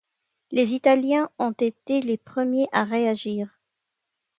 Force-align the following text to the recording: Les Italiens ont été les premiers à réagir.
Les 0.49 0.73
Italiens 0.73 1.29
ont 1.37 1.51
été 1.51 2.01
les 2.01 2.17
premiers 2.17 2.67
à 2.71 2.85
réagir. 2.85 3.59